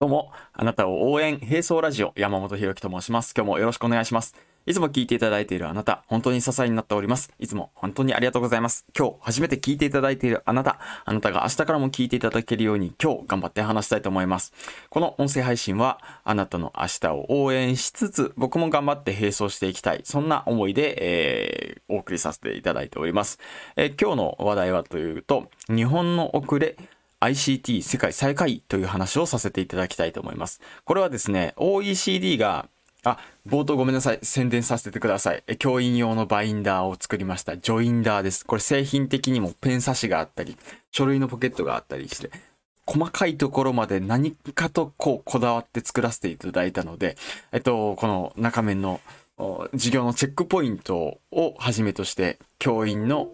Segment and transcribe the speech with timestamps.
[0.00, 3.34] どうも、あなたを応援、並走ラジオ、山本博樹と申します。
[3.36, 4.34] 今日もよろしくお願いします。
[4.64, 7.34] いつも聞いていただいているあなた、本当に支えになっております。
[7.38, 8.86] いつも本当にありがとうございます。
[8.98, 14.54] 今日初めて聞いていただいているあなた、あなたが明日からも聞いていただけるように今日頑張って話したいと思います。
[14.88, 20.00] この音声配信はあなたの明日を応援しつつ、僕も頑張って並走していきたい。
[20.04, 23.38] そんな思いで、えー、お送りさせていただいております。
[23.76, 26.76] えー、今日の話題はというと、日本の遅れ、
[27.20, 30.60] ICT 世界最下位という話をさせていただきたいと思います。
[30.84, 32.68] これはですね、OECD が
[33.02, 34.18] あ、冒頭ごめんなさい。
[34.22, 35.42] 宣伝させてください。
[35.58, 37.56] 教員用のバインダーを作りました。
[37.56, 38.44] ジョインダーです。
[38.44, 40.56] これ製品的にもペン差しがあったり、
[40.90, 42.30] 書類のポケットがあったりして、
[42.86, 47.16] 細かいところまで何かとこうこだわって作らせていただいたので、
[47.52, 49.00] えっと、この中面の
[49.72, 53.30] 授業のチェックポイントをはじめとして、教員の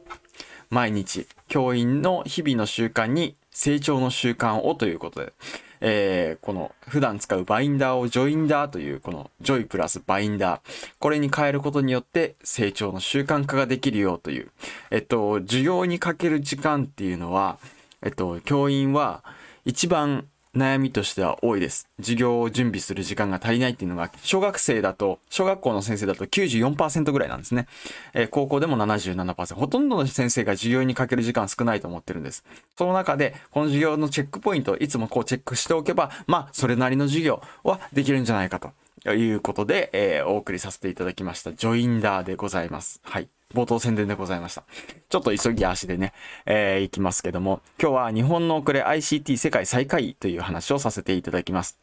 [0.71, 5.33] 毎日、教員の日々の習慣に成長の習慣をということで、
[5.81, 10.61] えー、この普段使うバインダーをジョインダーというこのジョイプラスバインダー、
[10.99, 14.51] これに変えることによって成長の習慣化ができるよという、
[14.91, 17.59] えっと、授業にかける時間っていうのは、
[18.03, 19.25] えっと、教員は
[19.65, 20.27] 一番
[20.57, 21.89] 悩みとしては多いです。
[21.99, 27.67] 授業を準備する時間が足りないっていうのが、小学生だと、小学校の先生だと94%ぐらいなんですね。
[28.15, 29.55] えー、高校でも77%。
[29.55, 32.45] ほとんどの先生が授業にかける時間少ないと思ってるんです。
[32.77, 38.73] その中で、この授業のチェックポイントいつもこうチェックしておけば、まあ、それなりの授業はできるんじゃないかと。
[39.15, 41.53] いうことで、えー、お送りさせていただきました。
[41.53, 43.01] ジョインダーでございます。
[43.05, 43.29] はい。
[43.55, 44.65] 冒頭宣伝でございました。
[45.09, 46.13] ちょっと急ぎ足でね、
[46.47, 51.79] えー、いきますけども、今日は日本の遅れ ICT 世界最下位という話をさせていただきます。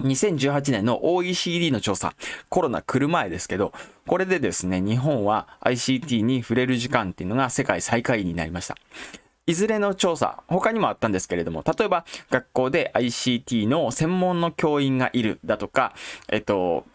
[0.00, 2.14] 2018年の OECD の調査、
[2.48, 3.72] コロナ来る前ですけど、
[4.06, 8.76] これでですね、日本は ICT に触れる時間っていうのが世界最下位になりました。
[9.46, 15.92] いずれの調査、他にもあったんですけれども、例えば学校で ICT の専門の教員がいるだとか、
[16.28, 16.86] えっと、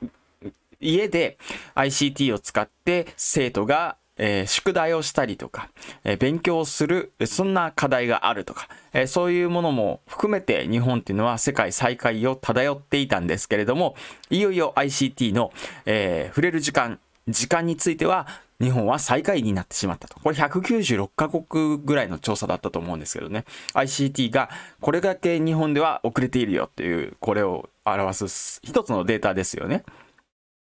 [0.86, 1.38] 家で
[1.75, 5.69] ICT を使って生徒がえー、宿題をしたりとか、
[6.03, 13.96] えー、勉強する、そんな課題があるとか、えー、そういうものも含めて日本っていうのは世界最下位を漂っていたんですけれども、
[14.29, 15.51] いよいよ ICT の、
[15.85, 18.28] え触れる時間、時間については
[18.62, 20.19] 日本は最下位になってしまったと。
[20.19, 23.44] これ196カ国ぐらいの調査だったと思うんですけどね。
[23.73, 29.84] ICT がこれだけ日本では遅れているよっていう、これを表す一つのデータですよね。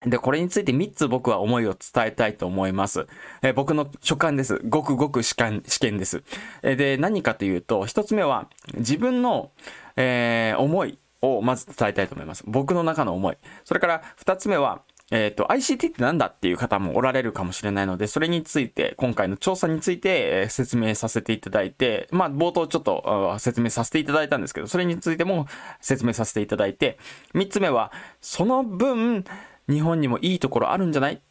[0.05, 3.07] で、これについて3つ僕は思いを伝えたいと思います。
[3.41, 4.61] えー、僕の所感です。
[4.67, 6.23] ごくごく試験試験です。
[6.61, 9.51] えー、で、何かというと、1つ目は自分の、
[9.95, 12.43] えー、思いをまず伝えたいと思います。
[12.45, 13.37] 僕の中の思い。
[13.63, 14.81] それから2つ目は、
[15.11, 25.45] えっ、と、ICT って何だっていう方もおられるかもしれないので、それについて、今回の調査について、え説明させていただいて、まあ、冒頭ちょっと説明させていただいたんですけど、それについても
[25.81, 26.97] 説明させていただいて、
[27.35, 29.23] 3つ目は、その分、
[29.69, 31.21] 日本にもいいところあるんじゃない？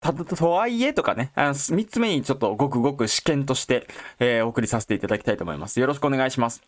[0.00, 3.86] たとはいえとかね、あの3つ目にちょっとごくごく試験として、
[4.18, 5.78] えー、お送りさせていただきたいと思います。
[5.78, 6.62] よろしくお願いします。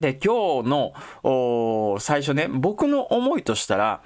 [0.00, 4.02] で、今日の最初ね、僕の思いとしたら、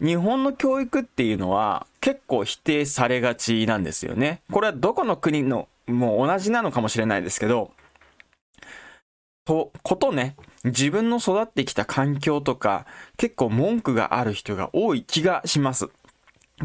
[0.00, 4.42] 日本の教育っていうのは結構否定されがちなんですよね。
[4.52, 7.70] これはどこの国のもう同じなのかもしれないですけど、
[9.46, 12.86] と、ことね、自分の育ってきた環境とか、
[13.16, 15.88] 結構文句がある人が多い気がします。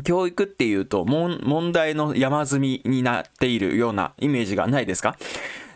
[0.04, 5.16] 教育っていうと、問題の山積みになっているようなイメージがないですか？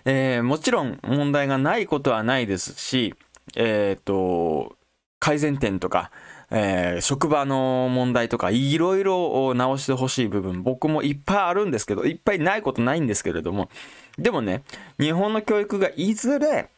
[0.06, 3.14] えー、もちろん問題がないことはないですし、
[3.56, 4.76] えっ、ー、と、
[5.20, 6.12] 改善点とか、
[6.50, 13.70] えー、職場の問題とかいろいろ直してほしい部分僕もいっぱいあるんですけどいっぱいないことないんですけれども
[14.18, 14.64] でもね
[15.00, 16.70] 日本の教育がいずれ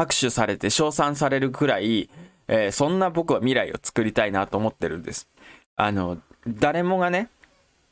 [0.00, 2.08] 拍手されて称賛されるくらい、
[2.48, 5.28] えー、そんな僕は未来を作りたいなと思ってるんです。
[5.76, 6.16] あの、
[6.48, 7.28] 誰もがね、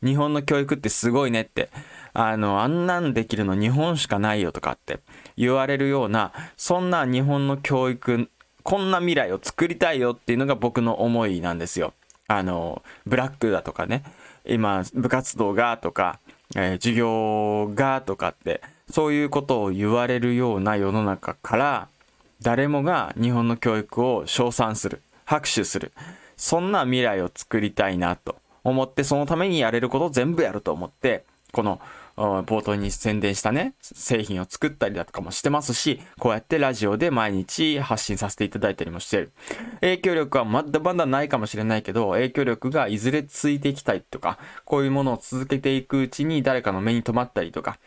[0.03, 1.69] 日本の教育ってすごいねって、
[2.15, 5.01] あの、あんなんできるの日本しかないよとかって
[5.37, 8.31] 言われるような、そんな日本の教育、
[8.63, 11.93] こんな未来を作りたいよっていうのが僕の思いなんですよ。
[12.27, 14.03] あの、ブラックだとかね、
[14.47, 16.21] 今、部活動がとか、
[16.57, 21.89] えー、授業がとかって、そういうことを言われるような世の中から
[22.41, 25.93] 誰もが日本の教育を称賛する拍手する。
[26.37, 31.81] そんな未来を作りたいなと思ってそのためにやれることを全部やると思ってこの
[32.17, 39.33] 冒頭に宣伝したね製品を作ったりだとかもしてますしこうやってラジオで毎日発信させていただいたりもしてる。
[39.81, 47.79] 影響力はまだまだないかもしれないけど影響力がいずれついていきたいとかこういうものを続けていくうちに誰かの目に留まったりとか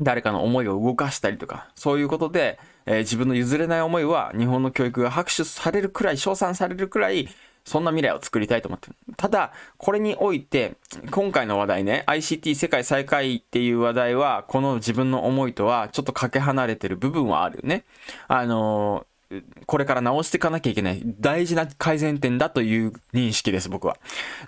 [0.00, 7.28] 誰かの思いを動かしたりとか、そういうことで、えー、自分の譲れない思いは日本の教育が拍手されるくらい、称賛されるくらい、
[7.64, 8.96] そんな未来を作りたいと思ってる。
[9.16, 10.76] ただ、これにおいて、
[11.10, 17.84] 今回の話題ね、ICT 世界最下位っていう話題は、この自分の思いとはちょっとかけ離れてる部分はあるね。
[18.28, 23.96] あのー、これから直していかなきゃいけない大事な改善点だという認識です、僕は。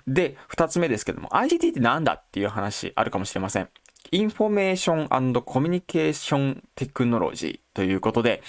[0.07, 3.69] で、二つ目ですけども、ICT って何だっていう話あるかもしれません。
[4.11, 8.41] Information Communication Technology ということで、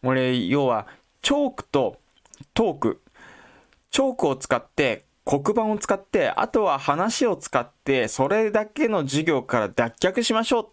[0.00, 0.86] これ、要は、
[1.20, 1.98] チョークと
[2.54, 3.02] トーク、
[3.90, 10.72] チョークを使って、黒板を使って、あとは話を使って、それだけの授業から脱却しましょ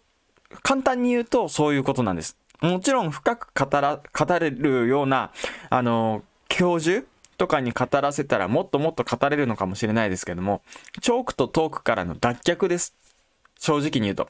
[0.52, 0.56] う。
[0.62, 2.36] 簡単に言うと、そういうことなんです。
[2.60, 5.32] もちろん深く語ら、語れるような、
[5.68, 7.04] あの、教授
[7.36, 10.62] とかに語らせたらもっともっと語れるのかもしれないですけども、
[11.00, 12.94] チョークとトークからの脱却です。
[13.58, 14.28] 正直に言うと。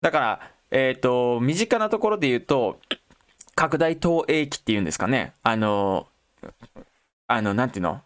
[0.00, 2.78] だから、えっ、ー、と、身近なところで言うと、
[3.60, 5.34] 拡大投影機っていうんですかね。
[5.42, 6.06] あの、
[7.26, 8.00] あの、なんていうの？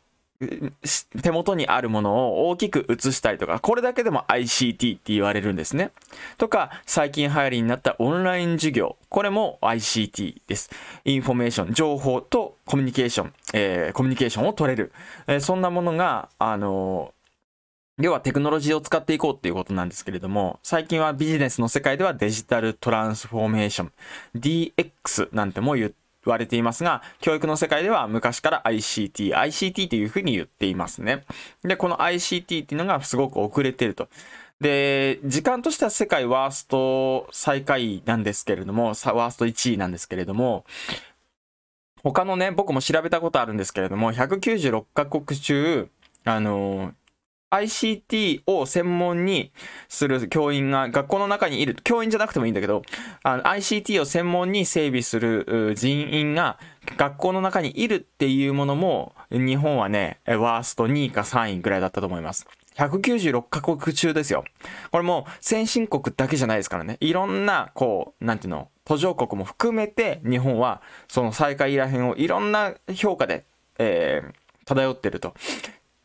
[1.23, 5.93] 手元にあるものを大きく映したりとか、これだけでも ICT って言われるんですね。
[6.39, 8.97] とか、最近流行りになったオンライン授業。
[9.09, 10.71] これも ICT です。
[11.05, 14.91] インフォメーション、情報とコミュニケーション、えー、コミュニケーションを取れる。
[15.29, 17.14] えー、そんなものが、あの
[17.99, 23.93] 要はテクノロジーを使っていこうっていうことなんですけれども、最近はビジネスの世界ではデジタルトランスフォーメーション、
[24.37, 25.94] DX なんても言
[26.25, 31.23] われていますが、教育の世界では昔から ICT、ICT というふうに言っていますね。
[31.62, 34.08] で、この ICT っていうのがすごく遅れてると。
[34.61, 40.64] で、時間としては世界ワースト最下位なんですけれども、ワースト1位なんですけれども、
[42.02, 45.88] 他のね、僕も調べたことあるんですけれども、196カ国中、
[46.25, 46.93] あの
[47.55, 49.53] ICT を専門に
[49.89, 51.77] する教員が学校の中にいる。
[51.85, 52.83] 教員じゃなくてもいいんだけど、
[53.23, 56.59] あの ICT を専門に整備する人員が
[56.97, 62.47] 学校の中にいるっていうものも、日本はね、ワースト2位か3位ぐらいだったと思います。
[62.77, 64.45] 196カ国中ですよ。
[64.91, 66.97] これも先進国だけじゃないですからね。
[67.01, 73.45] いろんな、こう、なんていうの、途上国も含めて日本はその最下位らへんをいろんな評価で、
[73.79, 75.35] えー、漂ってると。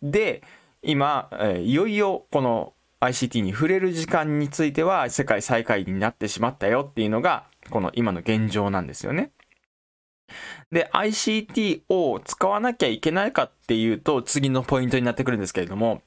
[0.01, 0.43] で、
[0.81, 9.31] 今、え、いよいよこの ICT に触れる時間については世界最下位になってしまったよっていうのがこの今の現状なんですよね。
[10.71, 16.01] で、ICT を使わなきゃいけないかっていうと次のポイントになってくるんですけれども、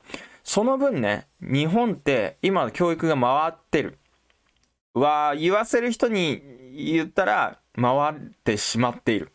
[0.44, 3.98] その分ね、日本って今の教育が回ってる。
[4.94, 6.42] は言わせる人に
[6.74, 8.14] 言ったら回っ
[8.44, 9.32] てしまっている。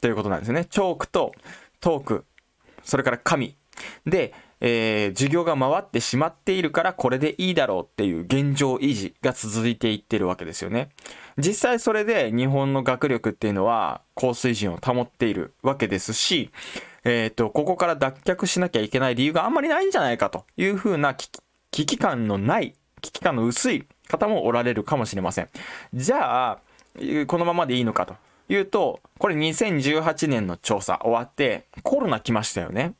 [0.00, 0.64] ということなんですね。
[0.66, 1.32] チョークと
[1.80, 2.24] トーク、
[2.82, 3.56] それから紙。
[4.04, 10.90] で、えー、授業が回ってしまっているからこれでいいだろうっていう現状維持が続いていってるわけですよね。
[11.36, 16.52] 実際それで日本の学力っていうのは高水準を保っているわけですし、
[17.04, 25.48] えっ、ー、と、ここから脱却しなきゃいけない理由があんまりないんじゃないかというふうな危機感のない、危機感の薄い方もおられるかもしれません。
[25.92, 26.58] じゃあ、
[27.26, 28.14] このままでいいのかと
[28.48, 32.94] いうと、これ2018年の調査終わってコロナ来ましたよね。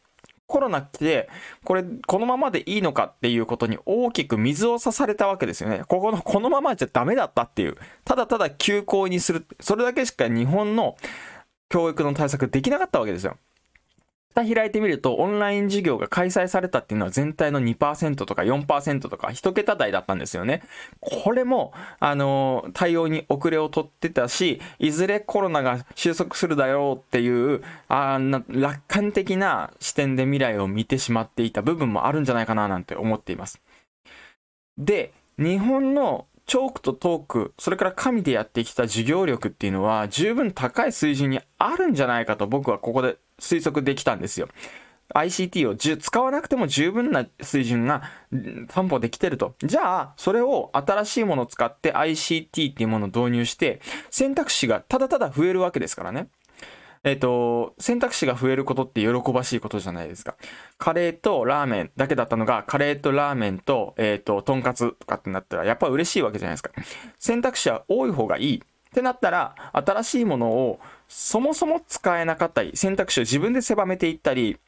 [0.53, 1.31] コロナ来て、
[1.65, 5.83] これ、このままでいいのかっていうことに大きく水を差されたわけですよね。
[5.89, 7.79] ここの、このままじゃダメだったっていう。
[8.05, 9.47] ただただ休校にする。
[9.61, 10.97] それだけしか日本の
[11.71, 13.39] 教育の対策できなかったわけですよ。
[14.35, 20.63] 蓋開いてみると、オンライン授業が開催されたっていうのは全体の2%とか4%とか1桁台だったんですよね。
[21.01, 33.61] これも、あの、対応に遅れを取ってたし、いずれコロナが収束するだろうっていう、あな楽観的な視点で未来を見てしまっていた部分もあるんじゃないかななんて思っています。
[34.79, 44.49] で、日本のチョークとトーク、それから紙でやってきた授業力っていうのは十分高い水準にあるんじゃないかと僕はここで推測できたんですよ。
[45.15, 48.03] ICT を使わなくても十分な水準が
[48.69, 49.55] 担保できてると。
[49.63, 56.29] じゃあ、それを新しいものを使って ICT っていうものを導入して、選択肢がただただ増えるわけですからね。
[57.05, 60.37] えっ、ー、と、選択肢が増えることって喜ばしいことじゃないですか。
[60.79, 66.71] カレーとラーメンだけだったのが、カレーとラーメンと、えっ、ー、と、とんかつとかってなったら、やっぱ嬉しいわけじゃないですか。
[67.19, 68.63] 選択肢は多い方がいい。
[68.93, 74.59] ってなったら、新しいものをそもそも使えなかったり、選択肢を自分で狭めていったり、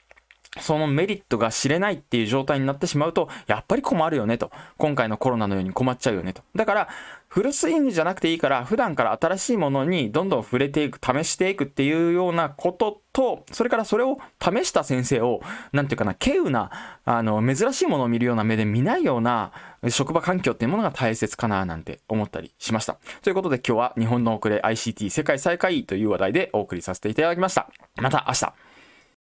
[0.61, 4.51] そのメリットが知れないっていう状態になってしまうと、やっぱり困るよねと。
[4.79, 6.43] 今回のコロナのように困っちゃうよねと。
[6.55, 6.89] だから、
[7.29, 15.41] フルスイングじゃなくていいから、普段から新しいものにどんどん触れていく、試していくっていうようなことと、それからそれを試した先生を、
[15.73, 16.71] なんていうかな、稀有な、
[17.05, 19.51] あの、珍しいものを見るような目で見ないような
[19.89, 22.99] 職場環境っていうものが大切かななんて思ったりしました。
[23.23, 27.69] ということで今日は日本の遅れ ICT 世界最下位という話題でお送りさせていただきました。
[27.97, 28.74] また明日。